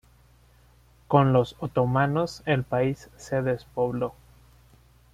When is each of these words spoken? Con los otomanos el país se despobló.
Con 1.07 1.31
los 1.31 1.55
otomanos 1.59 2.41
el 2.47 2.63
país 2.63 3.11
se 3.17 3.43
despobló. 3.43 4.15